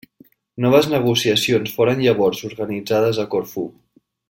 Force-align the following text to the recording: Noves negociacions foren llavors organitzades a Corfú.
Noves 0.63 0.87
negociacions 0.93 1.75
foren 1.75 2.01
llavors 2.07 2.43
organitzades 2.51 3.21
a 3.27 3.29
Corfú. 3.37 3.69